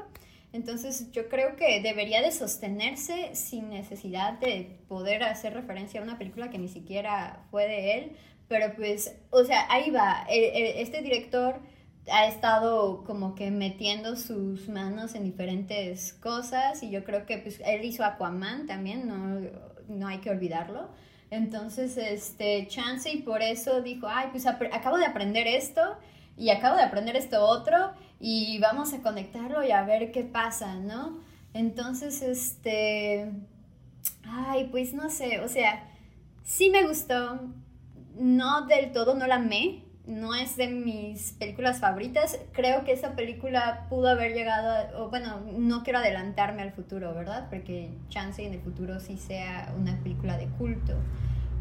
Entonces 0.51 1.11
yo 1.11 1.29
creo 1.29 1.55
que 1.57 1.79
debería 1.79 2.23
de 2.23 2.31
sostenerse 2.31 3.35
sin 3.35 3.69
necesidad 3.69 4.33
de 4.39 4.79
poder 4.87 5.21
hacer 5.21 5.53
referencia 5.53 6.01
a 6.01 6.03
una 6.03 6.17
película 6.17 6.49
que 6.49 6.57
ni 6.57 6.69
siquiera 6.69 7.45
fue 7.51 7.67
de 7.67 7.99
él, 7.99 8.11
pero 8.47 8.75
pues, 8.75 9.15
o 9.29 9.45
sea, 9.45 9.67
ahí 9.69 9.91
va, 9.91 10.25
este 10.27 11.03
director 11.03 11.61
ha 12.09 12.25
estado 12.25 13.03
como 13.03 13.35
que 13.35 13.51
metiendo 13.51 14.15
sus 14.15 14.69
manos 14.69 15.13
en 15.15 15.23
diferentes 15.23 16.13
cosas 16.13 16.81
y 16.83 16.89
yo 16.89 17.03
creo 17.03 17.25
que 17.25 17.37
pues 17.37 17.61
él 17.65 17.83
hizo 17.85 18.03
Aquaman 18.03 18.65
también, 18.65 19.07
no, 19.07 19.41
no 19.87 20.07
hay 20.07 20.19
que 20.19 20.29
olvidarlo. 20.29 20.89
Entonces, 21.29 21.95
este, 21.97 22.67
Chance 22.67 23.09
y 23.11 23.21
por 23.21 23.41
eso 23.41 23.81
dijo, 23.81 24.07
ay, 24.09 24.27
pues 24.31 24.45
acabo 24.45 24.97
de 24.97 25.05
aprender 25.05 25.47
esto 25.47 25.81
y 26.37 26.49
acabo 26.49 26.75
de 26.75 26.83
aprender 26.83 27.15
esto 27.15 27.41
otro 27.45 27.93
y 28.19 28.59
vamos 28.59 28.93
a 28.93 29.01
conectarlo 29.01 29.63
y 29.63 29.71
a 29.71 29.83
ver 29.83 30.11
qué 30.11 30.23
pasa, 30.23 30.75
¿no? 30.75 31.19
Entonces, 31.53 32.21
este, 32.21 33.31
ay, 34.23 34.67
pues 34.71 34.93
no 34.93 35.09
sé, 35.09 35.39
o 35.39 35.47
sea, 35.47 35.87
sí 36.43 36.69
me 36.69 36.85
gustó, 36.85 37.39
no 38.15 38.67
del 38.67 38.91
todo, 38.91 39.15
no 39.15 39.27
la 39.27 39.35
amé, 39.35 39.83
no 40.11 40.35
es 40.35 40.57
de 40.57 40.67
mis 40.67 41.31
películas 41.33 41.79
favoritas. 41.79 42.39
Creo 42.51 42.83
que 42.83 42.91
esa 42.91 43.15
película 43.15 43.87
pudo 43.89 44.09
haber 44.09 44.33
llegado, 44.33 45.03
o 45.03 45.09
bueno, 45.09 45.41
no 45.57 45.83
quiero 45.83 45.99
adelantarme 45.99 46.61
al 46.61 46.71
futuro, 46.71 47.13
¿verdad? 47.13 47.47
Porque 47.49 47.91
chance 48.09 48.45
en 48.45 48.53
el 48.53 48.61
futuro 48.61 48.99
sí 48.99 49.17
sea 49.17 49.73
una 49.77 49.97
película 49.99 50.37
de 50.37 50.47
culto. 50.47 50.93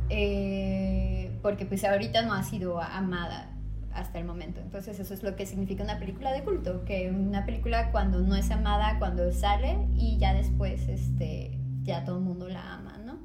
Eh, 0.09 1.31
porque 1.43 1.65
pues 1.67 1.85
ahorita 1.85 2.23
no 2.23 2.35
ha 2.35 2.43
sido 2.43 2.81
amada 2.81 3.53
hasta 3.95 4.19
el 4.19 4.25
momento. 4.25 4.61
Entonces 4.61 4.99
eso 4.99 5.15
es 5.15 5.23
lo 5.23 5.37
que 5.37 5.47
significa 5.47 5.85
una 5.85 5.99
película 5.99 6.33
de 6.33 6.43
culto, 6.43 6.85
que 6.85 7.11
una 7.11 7.47
película 7.47 7.93
cuando 7.93 8.21
no 8.21 8.35
es 8.35 8.51
amada, 8.51 8.99
cuando 8.99 9.31
sale 9.33 9.79
y 9.97 10.19
ya 10.19 10.35
después 10.35 10.89
este, 10.89 11.59
ya 11.83 12.05
todo 12.05 12.19
el 12.19 12.25
mundo 12.25 12.49
la 12.49 12.75
ama, 12.75 12.99
¿no? 12.99 13.19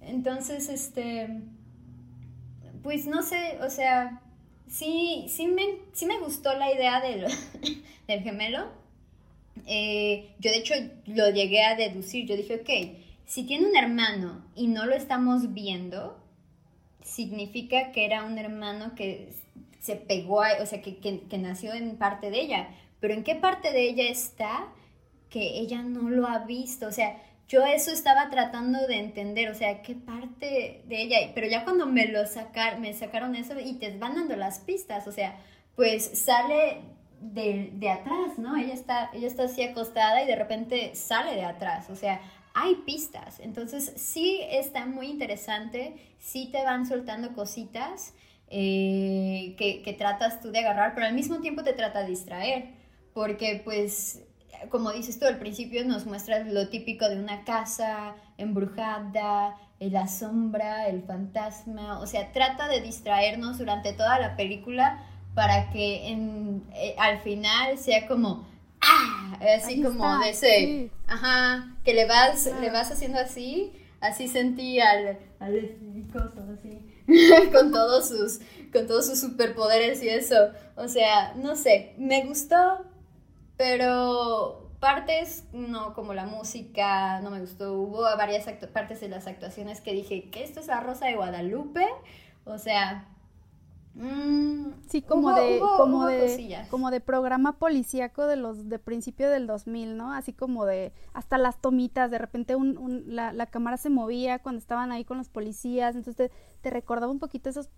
Entonces, 0.00 0.68
este, 0.68 1.42
pues 2.82 3.06
no 3.06 3.22
sé, 3.22 3.58
o 3.62 3.70
sea, 3.70 4.22
sí, 4.68 5.26
sí, 5.28 5.46
me, 5.46 5.62
sí 5.92 6.06
me 6.06 6.18
gustó 6.18 6.54
la 6.54 6.72
idea 6.72 7.00
del, 8.06 8.22
gemelo. 8.22 8.68
Eh, 9.66 10.30
yo 10.38 10.50
de 10.50 10.58
hecho 10.58 10.74
lo 11.06 11.30
llegué 11.30 11.64
a 11.64 11.76
deducir, 11.76 12.26
yo 12.26 12.36
dije, 12.36 12.56
ok, 12.56 12.98
si 13.26 13.44
tiene 13.44 13.68
un 13.68 13.76
hermano 13.76 14.44
y 14.54 14.68
no 14.68 14.86
lo 14.86 14.94
estamos 14.94 15.52
viendo, 15.52 16.18
significa 17.02 17.92
que 17.92 18.04
era 18.04 18.24
un 18.24 18.38
hermano 18.38 18.94
que 18.94 19.32
se 19.80 19.96
pegó, 19.96 20.42
a, 20.42 20.62
o 20.62 20.66
sea, 20.66 20.80
que, 20.80 20.96
que, 20.98 21.20
que, 21.20 21.38
nació 21.38 21.74
en 21.74 21.96
parte 21.96 22.30
de 22.30 22.40
ella, 22.40 22.68
pero 23.00 23.14
¿en 23.14 23.24
qué 23.24 23.34
parte 23.34 23.72
de 23.72 23.88
ella 23.88 24.08
está 24.08 24.68
que 25.30 25.58
ella 25.58 25.82
no 25.82 26.10
lo 26.10 26.26
ha 26.26 26.40
visto? 26.40 26.86
O 26.86 26.92
sea, 26.92 27.20
yo 27.48 27.64
eso 27.64 27.90
estaba 27.90 28.28
tratando 28.28 28.86
de 28.86 28.98
entender, 28.98 29.48
o 29.48 29.54
sea, 29.54 29.80
qué 29.80 29.94
parte 29.94 30.82
de 30.86 31.02
ella, 31.02 31.16
pero 31.34 31.48
ya 31.48 31.64
cuando 31.64 31.86
me 31.86 32.06
lo 32.06 32.26
sacar, 32.26 32.78
me 32.78 32.92
sacaron 32.92 33.34
eso 33.34 33.58
y 33.58 33.74
te 33.74 33.96
van 33.96 34.16
dando 34.16 34.36
las 34.36 34.58
pistas, 34.58 35.08
o 35.08 35.12
sea, 35.12 35.36
pues 35.74 36.04
sale 36.24 36.82
de, 37.20 37.70
de 37.72 37.90
atrás, 37.90 38.38
¿no? 38.38 38.54
Ella 38.56 38.74
está, 38.74 39.10
ella 39.14 39.26
está 39.26 39.44
así 39.44 39.62
acostada 39.62 40.22
y 40.22 40.26
de 40.26 40.36
repente 40.36 40.94
sale 40.94 41.34
de 41.34 41.44
atrás, 41.44 41.88
o 41.88 41.96
sea, 41.96 42.20
hay 42.52 42.74
pistas, 42.86 43.40
entonces 43.40 43.94
sí 43.96 44.40
está 44.50 44.84
muy 44.84 45.06
interesante, 45.06 45.96
sí 46.18 46.50
te 46.52 46.62
van 46.64 46.86
soltando 46.86 47.32
cositas 47.32 48.12
eh, 48.50 49.54
que, 49.56 49.80
que 49.82 49.92
tratas 49.94 50.42
tú 50.42 50.50
de 50.50 50.58
agarrar, 50.58 50.94
pero 50.94 51.06
al 51.06 51.14
mismo 51.14 51.40
tiempo 51.40 51.62
te 51.62 51.72
trata 51.72 52.02
de 52.02 52.10
distraer, 52.10 52.74
porque 53.14 53.62
pues 53.64 54.27
como 54.70 54.92
dices 54.92 55.18
tú, 55.18 55.26
al 55.26 55.38
principio 55.38 55.84
nos 55.84 56.06
muestras 56.06 56.46
lo 56.46 56.68
típico 56.68 57.08
de 57.08 57.18
una 57.18 57.44
casa 57.44 58.14
embrujada, 58.36 59.56
la 59.80 60.08
sombra, 60.08 60.88
el 60.88 61.02
fantasma, 61.02 62.00
o 62.00 62.06
sea, 62.06 62.32
trata 62.32 62.68
de 62.68 62.80
distraernos 62.80 63.58
durante 63.58 63.92
toda 63.92 64.18
la 64.18 64.36
película 64.36 65.04
para 65.34 65.70
que 65.70 66.08
en, 66.08 66.64
eh, 66.74 66.96
al 66.98 67.20
final 67.20 67.78
sea 67.78 68.08
como, 68.08 68.48
¡ah! 68.80 69.38
Así 69.56 69.80
como 69.82 70.18
de 70.18 70.30
ese, 70.30 70.90
ajá, 71.06 71.76
que 71.84 71.94
le 71.94 72.06
vas, 72.06 72.50
le 72.60 72.70
vas 72.70 72.90
haciendo 72.90 73.18
así, 73.18 73.72
así 74.00 74.26
sentí 74.26 74.80
al, 74.80 75.18
al 75.38 75.76
así, 76.58 76.80
con 77.52 77.70
todos 77.70 78.08
sus, 78.08 78.40
con 78.72 78.86
todos 78.88 79.06
sus 79.06 79.20
superpoderes 79.20 80.02
y 80.02 80.08
eso, 80.08 80.50
o 80.76 80.88
sea, 80.88 81.34
no 81.36 81.54
sé, 81.54 81.94
me 81.98 82.24
gustó, 82.26 82.84
pero 83.58 84.70
partes, 84.80 85.44
no, 85.52 85.92
como 85.92 86.14
la 86.14 86.24
música, 86.24 87.20
no 87.20 87.30
me 87.30 87.40
gustó. 87.40 87.74
Hubo 87.74 88.02
varias 88.16 88.46
partes 88.72 89.00
de 89.00 89.08
las 89.08 89.26
actuaciones 89.26 89.80
que 89.80 89.92
dije, 89.92 90.30
que 90.30 90.44
esto 90.44 90.60
es 90.60 90.68
la 90.68 90.80
Rosa 90.80 91.06
de 91.06 91.16
Guadalupe? 91.16 91.86
O 92.46 92.56
sea... 92.56 93.06
Mm, 93.94 94.74
sí, 94.88 95.02
como 95.02 95.32
de, 95.32 95.58
como, 95.58 96.06
de 96.06 96.66
como 96.70 96.92
de 96.92 97.00
programa 97.00 97.58
policíaco 97.58 98.28
de 98.28 98.36
los 98.36 98.68
de 98.68 98.78
principio 98.78 99.28
del 99.28 99.48
2000, 99.48 99.96
¿no? 99.96 100.12
Así 100.12 100.32
como 100.32 100.66
de 100.66 100.92
hasta 101.14 101.36
las 101.36 101.60
tomitas, 101.60 102.08
de 102.08 102.18
repente 102.18 102.54
un, 102.54 103.02
la, 103.08 103.32
la, 103.32 103.46
cámara 103.46 103.76
se 103.76 103.90
movía 103.90 104.38
cuando 104.38 104.60
estaban 104.60 104.92
ahí 104.92 105.04
con 105.04 105.18
los 105.18 105.28
policías, 105.28 105.96
entonces 105.96 106.30
te, 106.60 106.70
recordaba 106.70 107.10
un 107.10 107.18
poquito 107.18 107.50
esos 107.50 107.70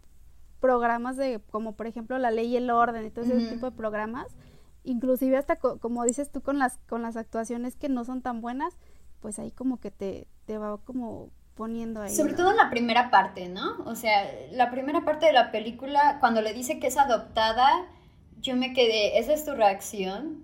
programas 0.60 1.16
de 1.16 1.40
como 1.50 1.74
por 1.74 1.86
ejemplo 1.86 2.18
La 2.18 2.30
Ley 2.30 2.48
y 2.48 2.56
el 2.58 2.68
Orden 2.68 3.06
y 3.06 3.10
todo 3.10 3.24
ese 3.24 3.54
tipo 3.54 3.70
de 3.70 3.74
programas 3.74 4.26
inclusive 4.84 5.36
hasta 5.36 5.56
como 5.56 6.04
dices 6.04 6.30
tú 6.30 6.40
con 6.42 6.58
las 6.58 6.78
con 6.88 7.02
las 7.02 7.16
actuaciones 7.16 7.76
que 7.76 7.88
no 7.88 8.04
son 8.04 8.22
tan 8.22 8.40
buenas 8.40 8.76
pues 9.20 9.38
ahí 9.38 9.50
como 9.50 9.78
que 9.78 9.90
te, 9.90 10.26
te 10.46 10.58
va 10.58 10.78
como 10.78 11.30
poniendo 11.54 12.00
ahí 12.00 12.14
sobre 12.14 12.34
todo 12.34 12.50
en 12.50 12.56
la 12.56 12.70
primera 12.70 13.10
parte 13.10 13.48
no 13.48 13.78
o 13.84 13.94
sea 13.94 14.30
la 14.52 14.70
primera 14.70 15.04
parte 15.04 15.26
de 15.26 15.32
la 15.32 15.50
película 15.50 16.18
cuando 16.20 16.40
le 16.40 16.54
dice 16.54 16.78
que 16.78 16.86
es 16.86 16.96
adoptada 16.96 17.68
yo 18.40 18.56
me 18.56 18.72
quedé 18.72 19.18
esa 19.18 19.34
es 19.34 19.44
tu 19.44 19.52
reacción 19.52 20.42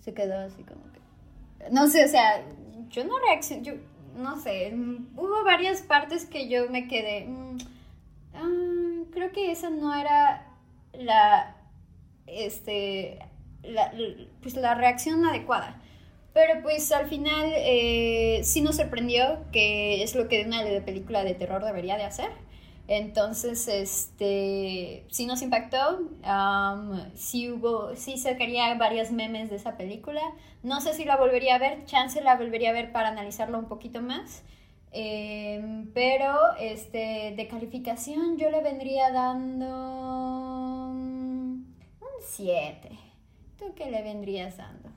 se 0.00 0.12
quedó 0.14 0.38
así 0.40 0.64
como 0.64 0.82
que 0.92 1.70
no 1.70 1.86
sé 1.86 2.04
o 2.04 2.08
sea 2.08 2.44
yo 2.88 3.04
no 3.04 3.18
reaccioné 3.18 3.62
yo 3.62 3.74
no 4.16 4.38
sé 4.40 4.74
hubo 5.14 5.44
varias 5.44 5.82
partes 5.82 6.26
que 6.26 6.48
yo 6.48 6.68
me 6.68 6.88
quedé 6.88 7.26
mm, 7.26 7.58
ah, 8.34 9.04
creo 9.12 9.30
que 9.30 9.52
esa 9.52 9.70
no 9.70 9.94
era 9.94 10.48
la 10.92 11.56
este 12.26 13.18
la, 13.62 13.92
pues 14.42 14.54
la 14.56 14.74
reacción 14.74 15.24
adecuada. 15.24 15.80
Pero 16.34 16.62
pues 16.62 16.90
al 16.92 17.08
final 17.08 17.52
eh, 17.56 18.40
sí 18.44 18.62
nos 18.62 18.76
sorprendió, 18.76 19.40
que 19.52 20.02
es 20.02 20.14
lo 20.14 20.28
que 20.28 20.44
una 20.46 20.62
película 20.84 21.24
de 21.24 21.34
terror 21.34 21.64
debería 21.64 21.96
de 21.96 22.04
hacer. 22.04 22.30
Entonces, 22.88 23.68
este, 23.68 25.04
sí 25.08 25.26
nos 25.26 25.40
impactó, 25.42 26.00
um, 26.00 27.00
sí 27.14 27.50
hubo, 27.50 27.94
sí 27.96 28.18
sacaría 28.18 28.74
varios 28.74 29.12
memes 29.12 29.50
de 29.50 29.56
esa 29.56 29.76
película. 29.76 30.20
No 30.62 30.80
sé 30.80 30.92
si 30.94 31.04
la 31.04 31.16
volvería 31.16 31.56
a 31.56 31.58
ver, 31.58 31.84
chance 31.86 32.20
la 32.22 32.36
volvería 32.36 32.70
a 32.70 32.72
ver 32.72 32.92
para 32.92 33.08
analizarlo 33.08 33.58
un 33.58 33.66
poquito 33.66 34.02
más. 34.02 34.42
Em, 34.92 35.90
pero, 35.94 36.34
este, 36.60 37.34
de 37.36 37.48
calificación 37.48 38.36
yo 38.36 38.50
le 38.50 38.62
vendría 38.62 39.10
dando 39.10 39.66
un 40.88 41.74
7 42.20 43.11
que 43.74 43.90
le 43.90 44.02
vendrías 44.02 44.56
dando? 44.56 44.90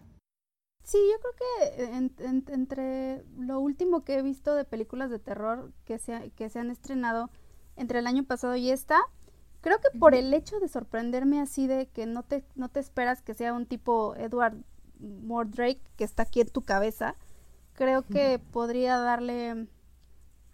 Sí, 0.84 1.00
yo 1.12 1.20
creo 1.20 1.34
que 1.36 2.54
entre 2.54 3.24
lo 3.40 3.60
último 3.60 4.04
que 4.04 4.16
he 4.16 4.22
visto 4.22 4.54
de 4.54 4.66
películas 4.66 5.10
de 5.10 5.18
terror 5.18 5.72
que 5.84 5.98
se, 5.98 6.32
que 6.36 6.50
se 6.50 6.60
han 6.60 6.70
estrenado 6.70 7.32
entre 7.76 8.00
el 8.00 8.08
año 8.08 8.24
pasado 8.24 8.56
y 8.56 8.70
esta, 8.70 9.00
creo 9.62 9.80
que 9.80 9.98
por 9.98 10.14
el 10.14 10.32
hecho 10.34 10.60
de 10.60 10.68
sorprenderme 10.68 11.42
así 11.42 11.66
de 11.66 11.88
que 11.88 12.06
no 12.06 12.22
te, 12.22 12.46
no 12.56 12.70
te 12.70 12.80
esperas 12.80 13.24
que 13.24 13.34
sea 13.34 13.54
un 13.54 13.66
tipo 13.66 14.16
Edward 14.16 14.58
Mordrake 15.00 15.82
que 15.98 16.04
está 16.04 16.24
aquí 16.24 16.42
en 16.42 16.50
tu 16.50 16.62
cabeza, 16.62 17.16
creo 17.74 18.04
que 18.04 18.40
podría 18.52 19.00
darle 19.00 19.68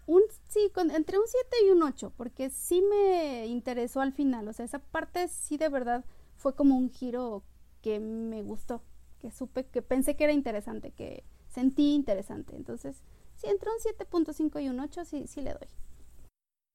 un 0.06 0.22
sí, 0.48 0.70
con, 0.74 0.90
entre 0.90 1.18
un 1.18 1.26
7 1.26 1.56
y 1.66 1.70
un 1.70 1.82
8, 1.82 2.12
porque 2.16 2.48
sí 2.48 2.82
me 2.82 3.46
interesó 3.46 4.00
al 4.00 4.12
final, 4.12 4.48
o 4.48 4.52
sea, 4.54 4.64
esa 4.64 4.78
parte 4.78 5.28
sí 5.28 5.58
de 5.58 5.68
verdad 5.68 6.04
fue 6.36 6.54
como 6.54 6.76
un 6.76 6.90
giro 6.90 7.42
que 7.82 8.00
me 8.00 8.42
gustó, 8.42 8.82
que 9.18 9.30
supe, 9.30 9.64
que 9.66 9.82
pensé 9.82 10.16
que 10.16 10.24
era 10.24 10.32
interesante, 10.32 10.92
que 10.92 11.24
sentí 11.48 11.94
interesante. 11.94 12.56
Entonces, 12.56 13.02
si 13.36 13.48
entre 13.48 13.70
un 13.70 13.78
7.5 13.78 14.62
y 14.62 14.68
un 14.68 14.80
8, 14.80 15.04
sí, 15.04 15.26
sí 15.26 15.42
le 15.42 15.52
doy. 15.52 15.68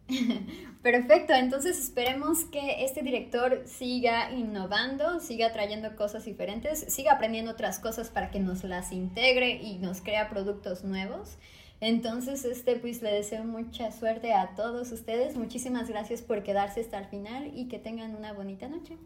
Perfecto, 0.81 1.33
entonces 1.33 1.77
esperemos 1.77 2.45
que 2.45 2.85
este 2.85 3.01
director 3.01 3.63
siga 3.65 4.31
innovando, 4.31 5.19
siga 5.19 5.51
trayendo 5.51 5.95
cosas 5.95 6.23
diferentes, 6.25 6.79
siga 6.87 7.13
aprendiendo 7.13 7.51
otras 7.51 7.79
cosas 7.79 8.09
para 8.09 8.31
que 8.31 8.39
nos 8.39 8.63
las 8.63 8.91
integre 8.91 9.61
y 9.61 9.79
nos 9.79 10.01
crea 10.01 10.29
productos 10.29 10.83
nuevos. 10.83 11.37
Entonces, 11.79 12.43
este, 12.45 12.75
pues 12.77 13.01
le 13.01 13.11
deseo 13.11 13.43
mucha 13.43 13.91
suerte 13.91 14.33
a 14.33 14.55
todos 14.55 14.91
ustedes. 14.91 15.35
Muchísimas 15.35 15.89
gracias 15.89 16.21
por 16.21 16.41
quedarse 16.41 16.81
hasta 16.81 16.97
el 16.97 17.05
final 17.05 17.51
y 17.53 17.67
que 17.67 17.77
tengan 17.77 18.15
una 18.15 18.33
bonita 18.33 18.67
noche. 18.67 18.97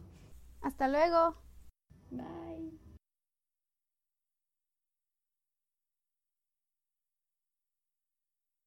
Hasta 0.62 0.88
luego. 0.88 1.36
Bye. 2.12 2.81